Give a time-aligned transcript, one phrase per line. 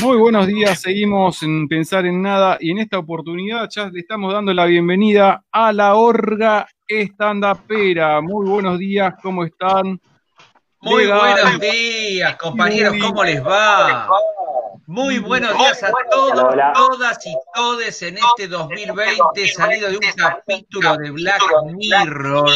[0.00, 4.32] Muy buenos días, seguimos en Pensar en Nada y en esta oportunidad ya le estamos
[4.32, 8.20] dando la bienvenida a la Orga Estandapera.
[8.20, 10.00] Muy buenos días, ¿cómo están?
[10.80, 14.06] Muy buenos días, compañeros, ¿cómo les va?
[14.86, 20.96] Muy buenos días a todos, todas y todes en este 2020, salido de un capítulo
[20.98, 21.42] de Black
[21.72, 22.50] Mirror.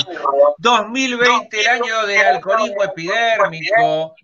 [0.58, 4.14] 2020, el año del alcoholismo epidérmico.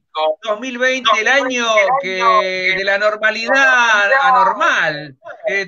[0.42, 1.66] 2020, el año
[2.02, 5.16] que de la normalidad anormal.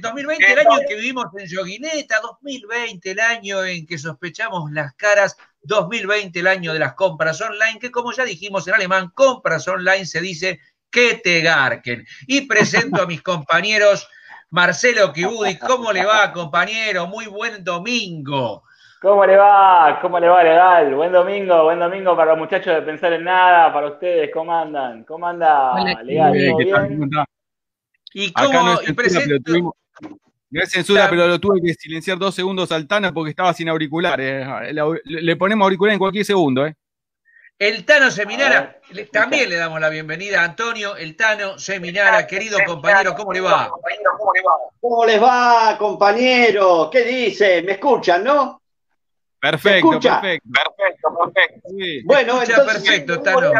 [0.00, 2.20] 2020, eh, el año en que vivimos en yoguineta.
[2.20, 5.38] 2020, el año en que sospechamos las caras.
[5.62, 10.04] 2020, el año de las compras online, que como ya dijimos en alemán, compras online
[10.04, 10.60] se dice
[10.96, 12.06] que te garquen.
[12.26, 14.08] Y presento a mis compañeros
[14.48, 15.58] Marcelo Kibudi.
[15.58, 17.06] ¿Cómo le va, compañero?
[17.06, 18.62] Muy buen domingo.
[19.02, 19.98] ¿Cómo le va?
[20.00, 20.94] ¿Cómo le va, legal?
[20.94, 25.04] Buen domingo, buen domingo para los muchachos de Pensar en Nada, para ustedes, ¿cómo andan?
[25.04, 26.32] ¿Cómo anda, legal?
[26.32, 27.10] Bien,
[28.14, 28.62] ¿Y cómo?
[28.62, 29.38] No es censura,
[30.48, 33.68] no es censura, pero lo tuve que silenciar dos segundos al Tano porque estaba sin
[33.68, 34.46] auriculares.
[35.04, 36.74] Le ponemos auricular en cualquier segundo, ¿eh?
[37.58, 38.78] El Tano Seminara,
[39.10, 43.70] también le damos la bienvenida a Antonio, el Tano Seminara, querido compañero, ¿cómo le va?
[44.78, 46.90] ¿Cómo les va, compañero?
[46.92, 47.62] ¿Qué dice?
[47.62, 48.60] ¿Me escuchan, no?
[49.40, 50.48] Perfecto, perfecto.
[50.52, 51.68] Perfecto, perfecto.
[52.04, 53.50] Bueno, entonces, perfecto, Tano.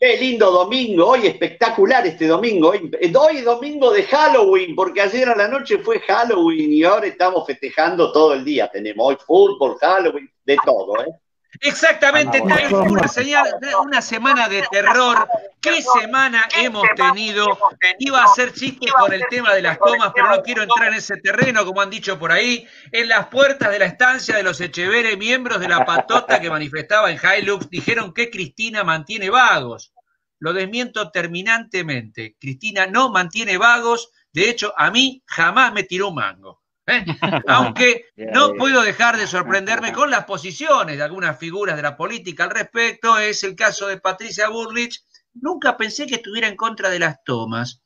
[0.00, 2.70] Qué lindo domingo, hoy espectacular este domingo.
[2.70, 7.46] Hoy, hoy domingo de Halloween, porque ayer a la noche fue Halloween y ahora estamos
[7.46, 8.68] festejando todo el día.
[8.68, 11.14] Tenemos hoy fútbol, Halloween, de todo, ¿eh?
[11.62, 13.46] Exactamente, una, señal,
[13.82, 15.28] una semana de terror.
[15.60, 17.58] ¿Qué semana hemos tenido?
[17.98, 20.94] Iba a hacer chistes con el tema de las tomas, pero no quiero entrar en
[20.94, 22.66] ese terreno, como han dicho por ahí.
[22.92, 27.10] En las puertas de la estancia de los Echeveres, miembros de la patota que manifestaba
[27.10, 29.92] en Hilux dijeron que Cristina mantiene vagos.
[30.38, 32.36] Lo desmiento terminantemente.
[32.40, 34.10] Cristina no mantiene vagos.
[34.32, 36.59] De hecho, a mí jamás me tiró un mango.
[36.90, 37.04] ¿Eh?
[37.48, 42.44] Aunque no puedo dejar de sorprenderme con las posiciones de algunas figuras de la política
[42.44, 45.02] al respecto, es el caso de Patricia Burlich.
[45.34, 47.82] Nunca pensé que estuviera en contra de las tomas.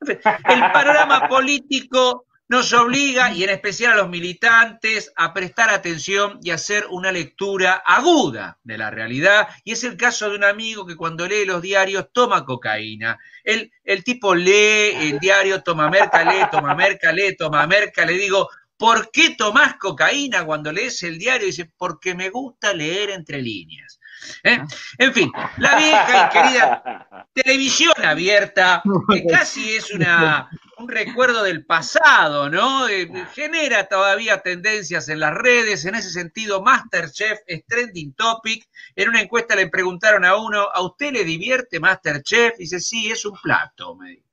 [0.00, 6.50] El panorama político nos obliga, y en especial a los militantes, a prestar atención y
[6.50, 9.48] hacer una lectura aguda de la realidad.
[9.64, 13.18] Y es el caso de un amigo que cuando lee los diarios toma cocaína.
[13.44, 18.06] El, el tipo lee el diario, toma merca, lee, toma merca, lee, toma merca.
[18.06, 18.48] Le digo,
[18.78, 21.46] ¿por qué tomás cocaína cuando lees el diario?
[21.46, 23.97] Y dice, porque me gusta leer entre líneas.
[24.42, 24.60] ¿Eh?
[24.98, 30.48] En fin, la vieja y querida televisión abierta, que casi es una,
[30.78, 32.88] un recuerdo del pasado, ¿no?
[32.88, 38.68] Eh, genera todavía tendencias en las redes, en ese sentido, Masterchef es trending topic.
[38.96, 42.56] En una encuesta le preguntaron a uno, ¿a usted le divierte Masterchef?
[42.58, 44.28] dice, sí, es un plato, me dice.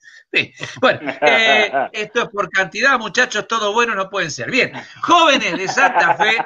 [0.81, 4.51] Bueno, eh, esto es por cantidad, muchachos, todo bueno no pueden ser.
[4.51, 4.71] Bien,
[5.01, 6.37] jóvenes de Santa Fe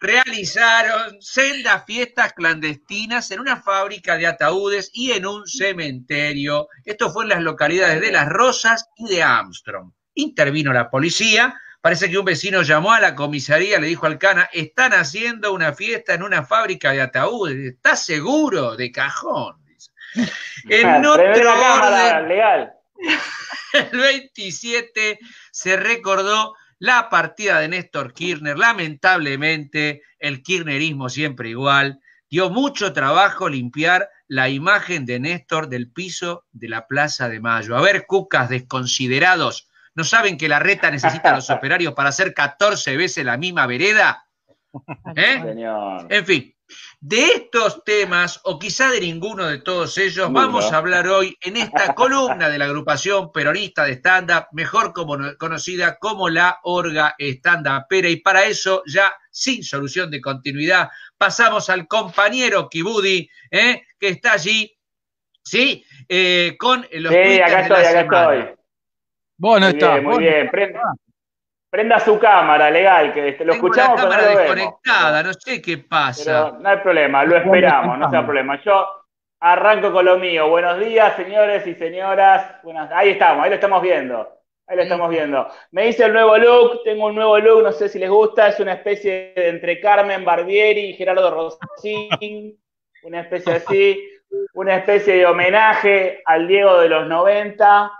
[0.00, 6.68] realizaron sendas fiestas clandestinas en una fábrica de ataúdes y en un cementerio.
[6.84, 9.92] Esto fue en las localidades de Las Rosas y de Armstrong.
[10.14, 11.54] Intervino la policía.
[11.82, 15.72] Parece que un vecino llamó a la comisaría, le dijo al cana, están haciendo una
[15.74, 17.74] fiesta en una fábrica de ataúdes.
[17.74, 18.76] ¿Estás seguro?
[18.76, 19.56] De cajón.
[20.68, 22.28] En otro orden,
[23.72, 25.18] el 27
[25.50, 33.50] se recordó la partida de Néstor Kirchner, lamentablemente, el kirchnerismo siempre igual, dio mucho trabajo
[33.50, 37.76] limpiar la imagen de Néstor del piso de la Plaza de Mayo.
[37.76, 42.32] A ver, cucas desconsiderados, ¿no saben que la reta necesita a los operarios para hacer
[42.32, 44.24] 14 veces la misma vereda?
[45.16, 45.42] ¿Eh?
[46.08, 46.54] En fin,
[47.00, 51.56] de estos temas, o quizá de ninguno de todos ellos, vamos a hablar hoy en
[51.56, 57.86] esta columna de la agrupación peronista de stand-up, mejor como, conocida como la Orga Stand-Up.
[57.90, 63.82] Y para eso, ya sin solución de continuidad, pasamos al compañero Kibudi, ¿eh?
[63.98, 64.76] que está allí,
[65.42, 65.84] ¿sí?
[66.08, 68.54] Eh, con los Sí, acá estoy, acá estoy.
[69.36, 70.00] Bueno, está.
[70.00, 70.82] muy bien, Prenda
[72.04, 74.02] su cámara, legal, que lo escuchamos.
[74.02, 76.56] La cámara desconectada, no sé qué pasa.
[76.58, 78.60] no hay problema, lo esperamos, no sea problema.
[78.62, 78.86] Yo
[79.40, 80.48] arranco con lo mío.
[80.48, 82.56] Buenos días, señores y señoras.
[82.92, 84.28] Ahí estamos, ahí lo estamos viendo.
[84.66, 85.48] Ahí lo estamos viendo.
[85.72, 88.60] Me hice el nuevo look, tengo un nuevo look, no sé si les gusta, es
[88.60, 92.56] una especie de entre Carmen Barbieri y Gerardo Rosín,
[93.02, 94.00] una especie así,
[94.54, 97.90] una especie de homenaje al Diego de los 90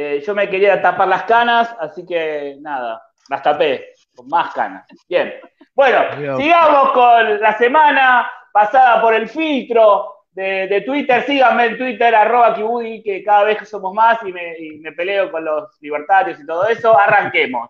[0.00, 4.86] eh, yo me quería tapar las canas, así que nada, las tapé con más canas.
[5.08, 5.34] Bien.
[5.74, 8.30] Bueno, sigamos con la semana.
[8.52, 11.24] pasada por el filtro de, Twitter.
[11.24, 15.32] Síganme en Twitter, arroba Kibudi, que cada vez somos más y me, y me peleo
[15.32, 16.96] con los libertarios y todo eso.
[16.96, 17.68] Arranquemos.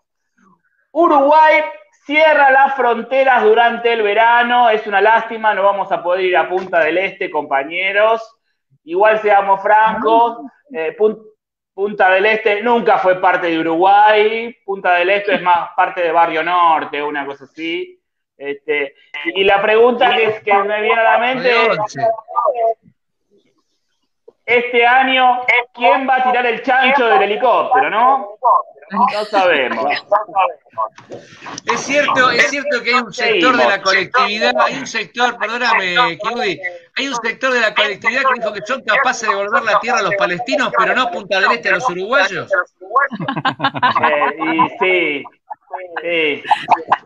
[0.93, 1.63] Uruguay
[2.05, 4.69] cierra las fronteras durante el verano.
[4.69, 8.21] Es una lástima, no vamos a poder ir a Punta del Este, compañeros.
[8.85, 10.41] Igual seamos francos,
[10.75, 10.95] eh,
[11.79, 14.53] Punta del Este nunca fue parte de Uruguay.
[14.65, 18.03] Punta del Este es más parte de Barrio Norte, una cosa así.
[18.37, 18.97] Este,
[19.37, 21.79] y la pregunta que, que me viene a la mente es,
[24.49, 25.41] este año,
[25.75, 28.39] ¿quién va a tirar el chancho del helicóptero, no?
[28.91, 29.85] No sabemos.
[31.67, 36.17] Es cierto, es cierto que hay un sector de la colectividad, hay un sector, perdóname,
[36.17, 36.59] Kiudi,
[36.97, 39.99] hay un sector de la colectividad que dijo que son capaces de volver la tierra
[39.99, 42.51] a los palestinos, pero no Punta del Este a los uruguayos.
[44.01, 45.25] Eh, y sí,
[46.03, 46.43] Sí.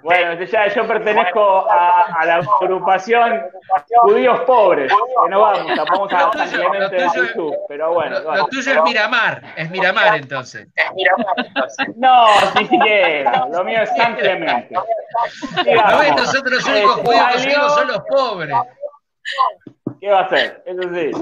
[0.03, 3.43] Bueno, ya yo pertenezco a, la agrupación
[4.03, 8.21] Judíos Pobres, que no vamos, vamos a San Clemente de YouTube, pero bueno.
[8.21, 10.69] Lo, tuyo es Miramar, es Miramar entonces.
[10.75, 11.89] Es Miramar entonces.
[11.97, 12.27] No,
[12.57, 14.75] ni siquiera, lo mío es San Clemente.
[14.75, 18.57] no, nosotros los únicos judíos son los pobres.
[20.03, 20.65] ¿Qué va a hacer?
[20.67, 21.13] Eso sí.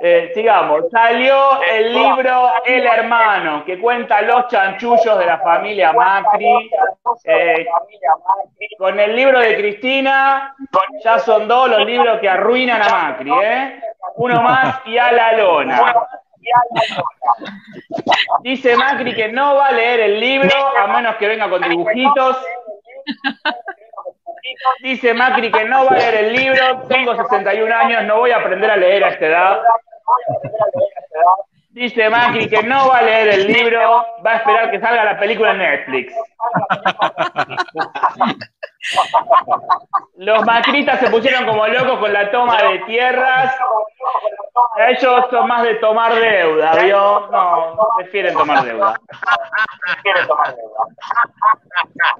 [0.00, 0.90] Eh, sigamos.
[0.90, 6.72] Salió el libro El Hermano, que cuenta los chanchullos de la familia Macri.
[7.22, 7.66] Eh,
[8.76, 10.56] con el libro de Cristina,
[11.04, 13.30] ya son dos los libros que arruinan a Macri.
[13.44, 13.80] ¿eh?
[14.16, 15.94] Uno más y a la lona.
[18.40, 22.38] Dice Macri que no va a leer el libro a menos que venga con dibujitos.
[24.82, 28.38] Dice Macri que no va a leer el libro, tengo 61 años, no voy a
[28.38, 29.58] aprender a leer a esta edad.
[31.70, 35.18] Dice Macri que no va a leer el libro, va a esperar que salga la
[35.18, 36.14] película en Netflix.
[40.16, 43.54] Los macritas se pusieron como locos con la toma de tierras.
[44.88, 47.28] Ellos son más de tomar deuda, ¿vio?
[47.30, 48.94] No, prefieren tomar deuda.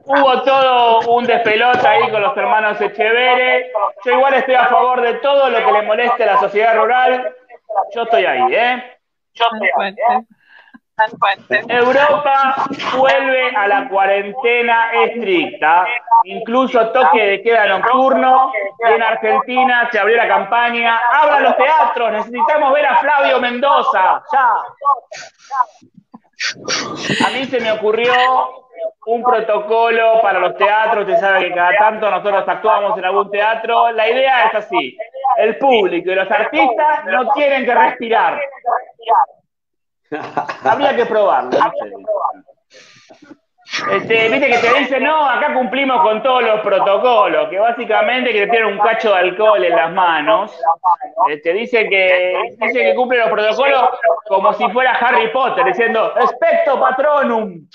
[0.05, 3.73] Hubo todo un despelota ahí con los hermanos Echevere.
[4.05, 7.35] Yo igual estoy a favor de todo lo que le moleste a la sociedad rural.
[7.95, 8.99] Yo estoy ahí, ¿eh?
[9.35, 10.25] Yo estoy ahí, ¿eh?
[11.69, 12.67] Europa
[12.97, 15.87] vuelve a la cuarentena estricta,
[16.25, 22.13] incluso toque de queda nocturno, y en Argentina se abrió la campaña, abran los teatros,
[22.13, 24.49] necesitamos ver a Flavio Mendoza, ya.
[27.27, 28.13] A mí se me ocurrió
[29.07, 33.91] un protocolo para los teatros, usted sabe que cada tanto nosotros actuamos en algún teatro,
[33.93, 34.97] la idea es así,
[35.39, 38.41] el público y los artistas no tienen que respirar.
[40.65, 41.51] Habría que probarlo.
[43.93, 48.47] Este, viste que te dicen, no, acá cumplimos con todos los protocolos, que básicamente que
[48.47, 50.59] te tienen un cacho de alcohol en las manos.
[51.27, 53.91] Te este, dice que, dice que cumple los protocolos
[54.27, 57.69] como si fuera Harry Potter, diciendo, expecto patronum.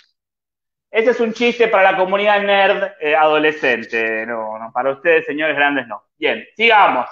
[0.92, 5.56] Ese es un chiste para la comunidad nerd eh, adolescente, no, no, para ustedes, señores
[5.56, 6.04] grandes, no.
[6.18, 7.06] Bien, sigamos.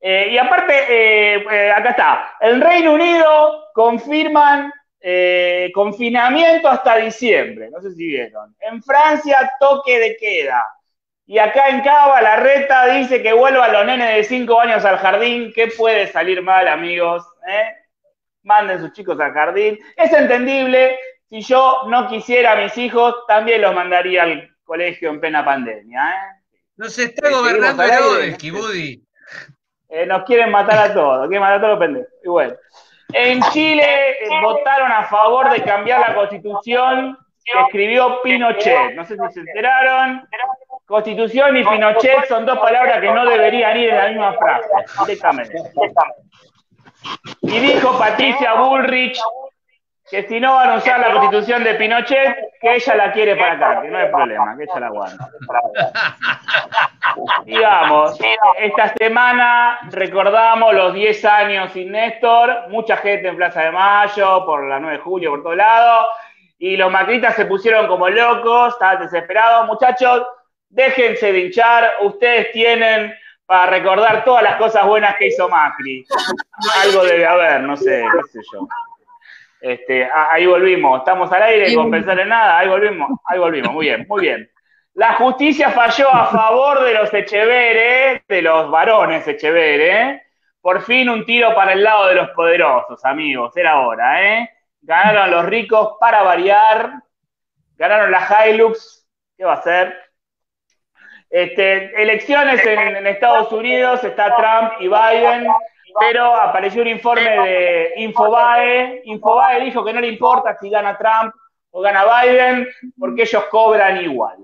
[0.00, 4.72] Eh, y aparte, eh, eh, acá está, el Reino Unido confirman
[5.72, 8.54] confinamiento hasta diciembre, no sé si vieron.
[8.60, 10.62] En Francia, toque de queda.
[11.24, 14.98] Y acá en Cava, la reta dice que vuelvan los nenes de 5 años al
[14.98, 15.52] jardín.
[15.54, 17.24] ¿Qué puede salir mal, amigos?
[18.42, 19.78] Manden sus chicos al jardín.
[19.96, 20.98] Es entendible.
[21.30, 26.42] Si yo no quisiera a mis hijos, también los mandaría al colegio en plena pandemia.
[26.76, 29.08] Nos está gobernando el Kibudi.
[29.88, 32.12] Eh, nos quieren matar a todos, quieren matar a todos los pendejos.
[32.22, 32.54] Y bueno.
[33.12, 38.94] En Chile eh, votaron a favor de cambiar la constitución que escribió Pinochet.
[38.94, 40.28] No sé si se enteraron.
[40.86, 44.68] Constitución y Pinochet son dos palabras que no deberían ir en la misma frase,
[45.00, 45.54] directamente.
[47.42, 49.18] Y dijo Patricia Bullrich
[50.10, 53.52] que si no van a usar la constitución de Pinochet, que ella la quiere para
[53.52, 55.28] acá, que no hay problema, que ella la aguanta.
[57.44, 58.18] Digamos,
[58.58, 64.66] esta semana recordamos los 10 años sin Néstor, mucha gente en Plaza de Mayo, por
[64.66, 66.06] la 9 de julio, por todos lados,
[66.58, 69.66] y los macritas se pusieron como locos, estaban desesperados.
[69.66, 70.26] Muchachos,
[70.68, 73.14] déjense de hinchar, ustedes tienen
[73.46, 76.04] para recordar todas las cosas buenas que hizo Macri.
[76.82, 78.66] Algo debe haber, no sé, qué sé yo.
[79.60, 83.86] Este, ahí volvimos, estamos al aire con pensar en nada, ahí volvimos, ahí volvimos, muy
[83.86, 84.50] bien, muy bien.
[84.94, 90.22] La justicia falló a favor de los Echeveres, de los varones Echeveres.
[90.60, 94.50] Por fin un tiro para el lado de los poderosos, amigos, era hora, ¿eh?
[94.80, 96.92] Ganaron los ricos para variar,
[97.76, 99.96] ganaron la Hilux, ¿qué va a ser?
[101.30, 105.46] Este, elecciones en, Estados Unidos, está Trump y Biden,
[105.98, 109.02] pero apareció un informe de Infobae.
[109.04, 111.34] Infobae dijo que no le importa si gana Trump
[111.70, 112.66] o gana Biden,
[112.98, 114.38] porque ellos cobran igual.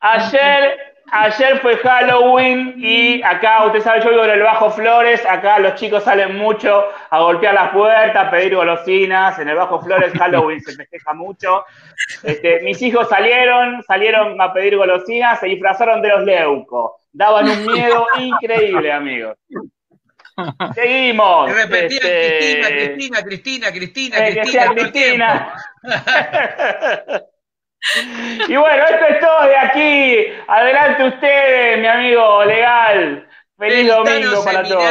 [0.00, 5.58] Ayer, ayer fue Halloween y acá, usted sabe, yo vivo en el Bajo Flores, acá
[5.58, 10.12] los chicos salen mucho a golpear las puertas, a pedir golosinas, en el Bajo Flores
[10.12, 11.64] Halloween se festeja mucho.
[12.24, 17.66] Este, mis hijos salieron, salieron a pedir golosinas, se disfrazaron de los leucos, daban un
[17.72, 19.36] miedo increíble, amigos.
[20.74, 21.54] Seguimos.
[21.54, 22.28] Repetían este...
[22.28, 24.74] Cristina, Cristina, Cristina, Cristina, Cristina.
[24.74, 25.54] Cristina.
[28.48, 30.24] Y bueno, esto es todo de aquí.
[30.46, 33.28] Adelante ustedes, mi amigo legal.
[33.58, 34.84] Feliz domingo para todos.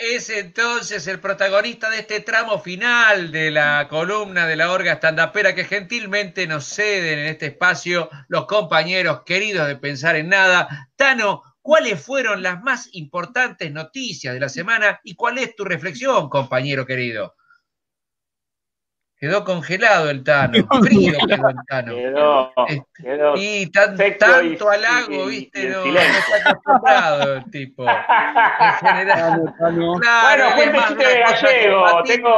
[0.00, 5.54] es entonces el protagonista de este tramo final de la columna de la Orga Estandapera
[5.54, 10.88] que gentilmente nos ceden en este espacio los compañeros queridos de Pensar en Nada.
[10.94, 16.28] Tano, ¿cuáles fueron las más importantes noticias de la semana y cuál es tu reflexión,
[16.28, 17.36] compañero querido?
[19.22, 21.94] Quedó congelado el Tano, frío quedó el Tano.
[21.94, 22.52] Quedó,
[22.92, 27.86] quedó y tanto halago, viste, no, está acostumbrado el tipo.
[27.88, 29.54] En general.
[30.00, 32.02] Claro, bueno, fue de gallego.
[32.02, 32.36] Tengo...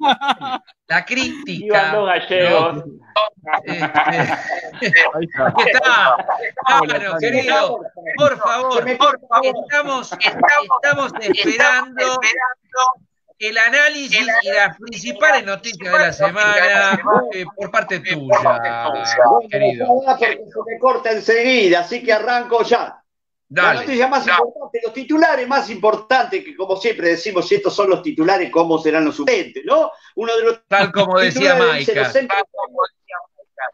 [0.88, 1.92] La crítica.
[1.92, 2.84] dos gallegos.
[3.62, 3.84] Este,
[5.14, 6.16] aquí está.
[6.88, 7.78] Bueno, querido,
[8.16, 12.18] por favor, estamos, estamos esperando
[13.40, 17.00] el análisis y las principales noticias de la semana
[17.32, 18.60] eh, por parte tuya,
[19.50, 19.86] querido.
[20.66, 23.02] Me corta enseguida, así que arranco ya.
[23.48, 27.88] la noticia más importante, los titulares más importantes, que como siempre decimos, si estos son
[27.88, 29.64] los titulares, ¿cómo serán los suplentes?
[29.64, 29.90] ¿no?
[30.16, 32.12] Uno de los Tal como decía Maika.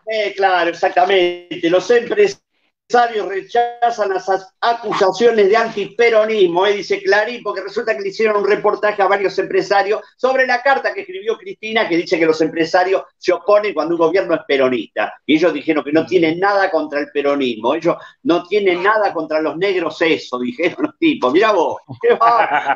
[0.09, 1.69] Eh, claro, exactamente.
[1.69, 2.46] Los empresarios
[2.89, 4.29] empresarios rechazan las
[4.61, 9.37] acusaciones de antiperonismo, eh, dice Clarín, porque resulta que le hicieron un reportaje a varios
[9.41, 13.95] empresarios sobre la carta que escribió Cristina, que dice que los empresarios se oponen cuando
[13.95, 15.13] un gobierno es peronista.
[15.27, 19.41] Y ellos dijeron que no tienen nada contra el peronismo, ellos no tienen nada contra
[19.41, 21.33] los negros, eso, dijeron los tipos.
[21.33, 21.81] Mira vos,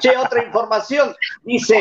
[0.01, 1.81] che, otra información, dice...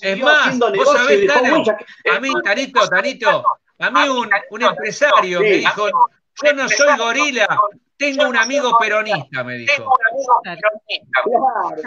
[0.00, 3.44] Es más, vos sabés, a mí, Tanito, Tanito,
[3.78, 5.88] a mí un, un empresario me dijo,
[6.44, 7.48] yo no soy gorila,
[7.96, 9.90] tengo un amigo peronista, me dijo.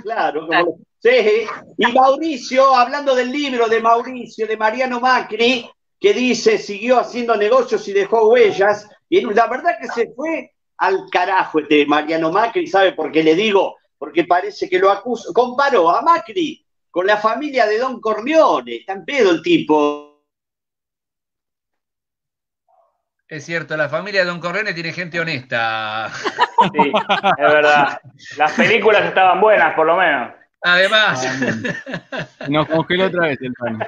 [0.04, 0.76] Claro, claro.
[1.00, 1.46] Sí.
[1.78, 7.88] Y Mauricio, hablando del libro de Mauricio, de Mariano Macri, que dice, siguió haciendo negocios
[7.88, 12.94] y dejó huellas, y la verdad que se fue al carajo este Mariano Macri, ¿sabe
[12.94, 13.76] por qué le digo?
[13.98, 18.94] Porque parece que lo acusa, comparó a Macri con la familia de Don Corleone, está
[18.94, 20.09] en pedo el tipo.
[23.30, 26.10] Es cierto, la familia de Don Corleone tiene gente honesta.
[26.74, 26.92] Sí,
[27.38, 28.02] es verdad.
[28.38, 30.32] Las películas estaban buenas, por lo menos.
[30.64, 31.26] Además.
[32.50, 33.80] Nos congeló otra vez el pan.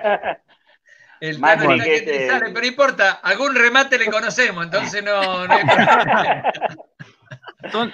[1.20, 2.28] El Tano que este...
[2.30, 5.62] sale, pero importa, algún remate le conocemos, entonces no, no hay
[7.72, 7.94] Son,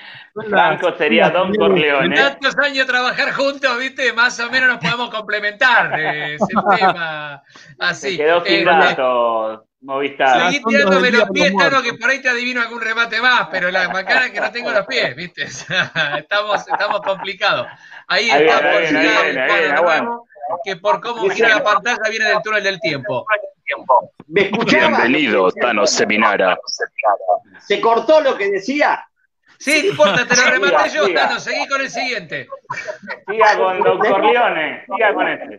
[0.49, 2.15] Franco sería Don Corleone.
[2.15, 5.99] Tantos años trabajar juntos, viste, más o menos nos podemos complementar.
[5.99, 7.43] Es el tema
[7.79, 8.11] así.
[8.11, 9.66] Se quedó sin eh, datos.
[9.81, 10.51] Movistar.
[10.51, 13.89] Seguí tirándome los pies, Tano, que por ahí te adivino algún remate más, pero la
[13.89, 15.43] macana es que no tengo los pies, ¿viste?
[16.17, 17.67] estamos, estamos complicados.
[18.07, 18.59] Ahí, está
[19.81, 20.27] por
[20.63, 23.25] que por cómo mira la pantalla viene del túnel del tiempo.
[24.27, 26.57] ¿Me Bienvenido, Tano Seminara.
[27.59, 29.05] ¿Se cortó lo que decía?
[29.59, 32.47] Sí, no importa, te lo rematé yo, Tano, seguí con el siguiente.
[33.27, 35.57] Siga con Doctor Leone, siga con este.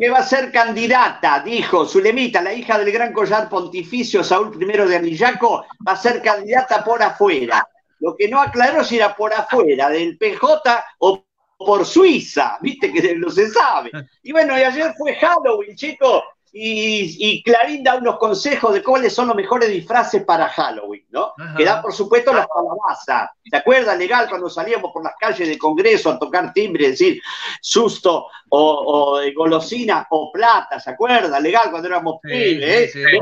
[0.00, 4.66] Que va a ser candidata, dijo Zulemita, la hija del gran collar pontificio Saúl I
[4.88, 7.66] de Anillaco, va a ser candidata por afuera.
[8.00, 11.24] Lo que no aclaró si era por afuera, del PJ o
[11.56, 13.90] por Suiza, viste que no se sabe.
[14.22, 16.22] Y bueno, y ayer fue Halloween, chicos,
[16.56, 21.34] y, Clarín da unos consejos de cuáles son los mejores disfraces para Halloween, ¿no?
[21.56, 23.30] Que da, por supuesto, las calabazas.
[23.44, 27.20] ¿Se acuerda, legal, cuando salíamos por las calles de Congreso a tocar timbre, decir
[27.60, 30.78] susto o, golosina o plata?
[30.78, 32.94] ¿Se acuerda, legal, cuando éramos pibes?
[32.94, 33.20] ¿eh?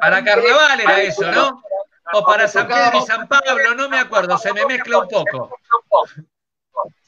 [0.00, 1.62] Para carnaval era eso, ¿no?
[2.12, 5.50] O para San Pedro y San Pablo, no me acuerdo, se me mezcla un poco.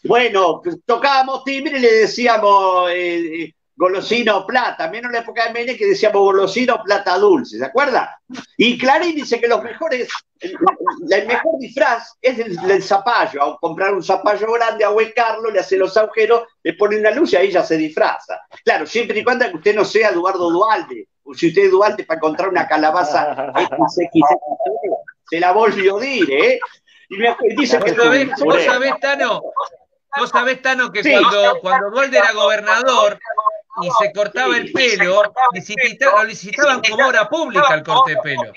[0.04, 2.90] Bueno, tocábamos timbre y le decíamos...
[2.92, 6.85] Eh, eh golosina o plata, menos en la época de Menem que decíamos golosina o
[6.85, 8.17] plata dulce, ¿se acuerda?
[8.57, 10.09] Y Clarín dice que los mejores,
[10.39, 15.97] el, mejor disfraz es el, zapallo, a comprar un zapallo grande, ahuecarlo, le hace los
[15.97, 18.41] agujeros, le pone una luz y ahí ya se disfraza.
[18.65, 22.69] Claro, siempre y cuando usted no sea Eduardo Dualde, si usted Duarte para encontrar una
[22.69, 24.21] calabaza XXX,
[25.29, 26.61] se la volvió a dir, ¿eh?
[27.09, 27.93] Y me dice que...
[28.45, 29.43] ¿Vos sabés, Tano?
[30.19, 33.19] Vos sabés, Tano, que cuando, cuando era gobernador,
[33.81, 38.52] y se cortaba el pelo, lo licitaban como obra pública el corte de pelo.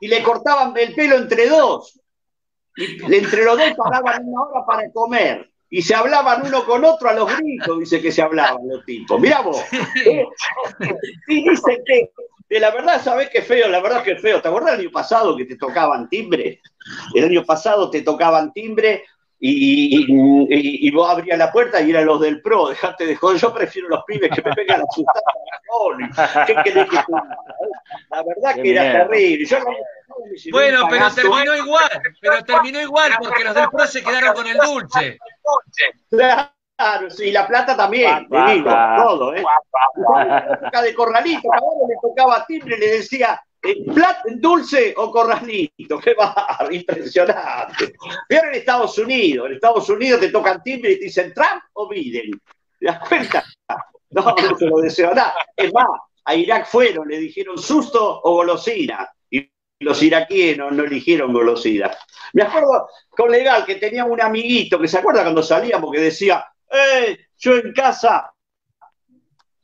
[0.00, 1.98] Y le cortaban el pelo entre dos.
[2.76, 5.50] Y entre los dos pagaban una hora para comer.
[5.70, 9.20] Y se hablaban uno con otro a los gritos, dice que se hablaban los tipos.
[9.20, 9.62] Mirá vos.
[11.26, 12.10] Y dice que,
[12.48, 13.68] de la verdad, ¿sabés qué feo?
[13.68, 14.40] La verdad que es feo.
[14.40, 16.60] ¿Te acuerdas el año pasado que te tocaban timbre?
[17.14, 19.04] El año pasado te tocaban timbre
[19.40, 23.88] y, vos abrías la puerta y eran los del pro, dejate de joder, yo prefiero
[23.88, 26.96] los pibes que me pegan a asustar ¿Qué querés que
[28.10, 29.46] La verdad que era terrible.
[30.50, 34.56] bueno, pero terminó igual, pero terminó igual porque los del pro se quedaron con el
[34.56, 35.18] dulce.
[36.10, 39.44] Claro, sí, la plata también, te digo, todo, ¿eh?
[40.82, 41.48] de corralito,
[41.88, 46.34] le tocaba timbre y le decía, Plat, dulce o corralito, qué va,
[46.70, 47.92] impresionante.
[48.28, 51.88] Pero en Estados Unidos, en Estados Unidos te tocan timbre y te dicen Trump o
[51.88, 52.30] Biden.
[52.78, 53.44] ¿Te das cuenta?
[54.10, 55.34] No, no se lo deseo nada.
[55.56, 55.86] Es más,
[56.24, 59.10] a Irak fueron, le dijeron susto o golosina.
[59.30, 59.50] Y
[59.80, 61.90] los iraquíes no, eligieron golosina.
[62.34, 66.46] Me acuerdo con Legal que tenía un amiguito que se acuerda cuando salíamos que decía,
[66.70, 68.32] eh, yo en casa,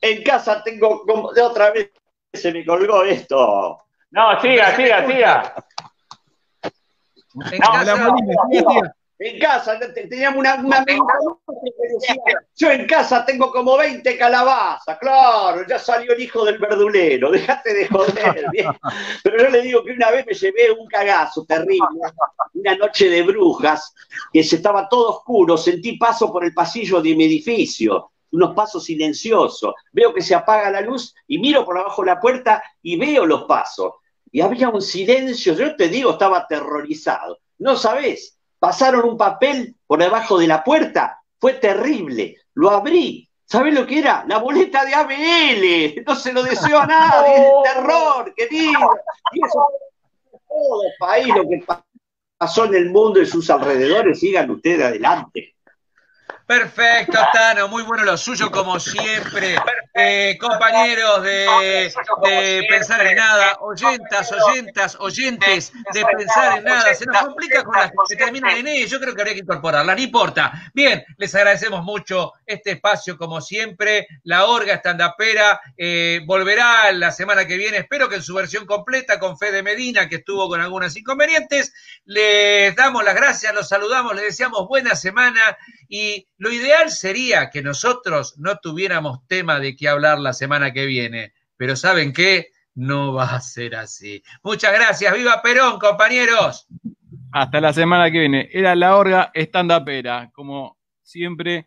[0.01, 1.91] en casa tengo de otra vez
[2.33, 3.84] se me colgó esto.
[4.15, 5.53] No, siga, siga, siga.
[7.51, 8.15] En, casa,
[9.19, 10.85] en casa teníamos una, una
[12.55, 17.73] yo en casa tengo como 20 calabazas, claro, ya salió el hijo del verdulero, déjate
[17.73, 18.45] de joder.
[19.23, 21.99] Pero yo le digo que una vez me llevé un cagazo terrible,
[22.53, 23.93] una noche de brujas,
[24.31, 28.83] que se estaba todo oscuro, sentí paso por el pasillo de mi edificio unos pasos
[28.83, 29.73] silenciosos.
[29.91, 33.25] Veo que se apaga la luz y miro por abajo de la puerta y veo
[33.25, 33.93] los pasos.
[34.35, 37.39] Y había un silencio, yo te digo, estaba aterrorizado.
[37.57, 42.35] No sabes, pasaron un papel por debajo de la puerta, fue terrible.
[42.53, 43.29] Lo abrí.
[43.45, 44.25] ¿Sabés lo que era?
[44.27, 46.03] La boleta de ABL.
[46.05, 47.33] No se lo deseo a nadie.
[47.33, 48.89] Es terror, querido.
[49.31, 49.65] Y eso
[50.49, 51.63] todo el país, lo que
[52.37, 54.19] pasó en el mundo y sus alrededores.
[54.19, 55.44] Sigan ustedes adelante.
[56.45, 59.55] Perfecto, Tano, muy bueno lo suyo como siempre.
[59.95, 61.89] Eh, compañeros de,
[62.69, 67.91] Pensar en Nada, oyentas, oyentas, oyentes de Pensar en Nada, se nos complica con las
[68.07, 70.69] que terminan en E, yo creo que habría que incorporarla, no importa.
[70.73, 74.05] Bien, les agradecemos mucho este espacio como siempre.
[74.23, 79.17] La Orga Estandapera eh, volverá la semana que viene, espero que en su versión completa
[79.17, 81.73] con Fede Medina, que estuvo con algunos inconvenientes.
[82.05, 87.61] Les damos las gracias, los saludamos, les deseamos buena semana y lo ideal sería que
[87.61, 92.49] nosotros no tuviéramos tema de qué hablar la semana que viene, pero ¿saben qué?
[92.73, 94.21] No va a ser así.
[94.43, 95.15] Muchas gracias.
[95.15, 96.67] ¡Viva Perón, compañeros!
[97.31, 98.49] Hasta la semana que viene.
[98.51, 101.65] Era la orga stand-upera, como siempre,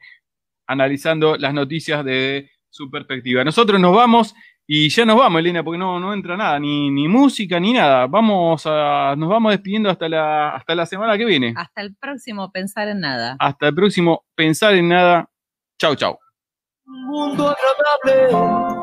[0.66, 3.42] analizando las noticias de su perspectiva.
[3.44, 4.34] Nosotros nos vamos
[4.70, 8.06] y ya nos vamos, Elena, porque no, no entra nada, ni, ni música, ni nada.
[8.06, 11.54] Vamos a, nos vamos despidiendo hasta la, hasta la semana que viene.
[11.56, 13.36] Hasta el próximo Pensar en Nada.
[13.38, 15.30] Hasta el próximo Pensar en Nada.
[15.78, 16.18] Chau, chau.
[16.84, 18.77] Mundo agradable